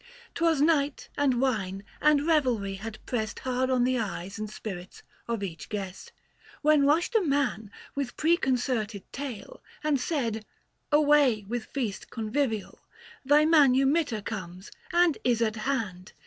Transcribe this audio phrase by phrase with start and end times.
[0.33, 5.43] 'Twas night, and wine and revelry had pressed Hard on the eyes and spirits of
[5.43, 6.11] each guest,
[6.63, 10.45] When rushed a man, with preconcerted tale, 815 And said,'
[10.91, 12.79] Away with feast convivial!
[13.23, 16.13] Thy manumittor comes, and is at hand.'